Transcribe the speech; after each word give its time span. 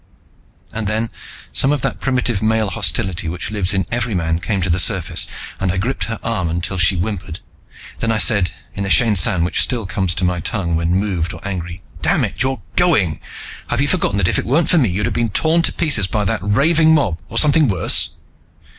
And 0.73 0.87
then 0.87 1.11
some 1.53 1.71
of 1.71 1.83
that 1.83 1.99
primitive 1.99 2.41
male 2.41 2.71
hostility 2.71 3.29
which 3.29 3.51
lives 3.51 3.71
in 3.71 3.85
every 3.91 4.15
man 4.15 4.39
came 4.39 4.59
to 4.63 4.69
the 4.71 4.79
surface, 4.79 5.27
and 5.59 5.71
I 5.71 5.77
gripped 5.77 6.05
her 6.05 6.17
arm 6.23 6.49
until 6.49 6.79
she 6.79 6.95
whimpered. 6.97 7.39
Then 7.99 8.11
I 8.11 8.17
said, 8.17 8.49
in 8.73 8.81
the 8.83 8.89
Shainsan 8.89 9.43
which 9.43 9.61
still 9.61 9.85
comes 9.85 10.15
to 10.15 10.23
my 10.23 10.39
tongue 10.39 10.75
when 10.75 10.89
moved 10.95 11.33
or 11.35 11.47
angry, 11.47 11.83
"Damn 12.01 12.25
it, 12.25 12.41
you're 12.41 12.63
going. 12.75 13.19
Have 13.67 13.79
you 13.79 13.87
forgotten 13.87 14.17
that 14.17 14.27
if 14.27 14.39
it 14.39 14.45
weren't 14.45 14.71
for 14.71 14.79
me 14.79 14.89
you'd 14.89 15.05
have 15.05 15.13
been 15.13 15.29
torn 15.29 15.61
to 15.61 15.71
pieces 15.71 16.07
by 16.07 16.25
that 16.25 16.39
raving 16.41 16.95
mob, 16.95 17.19
or 17.29 17.37
something 17.37 17.67
worse?" 17.67 18.09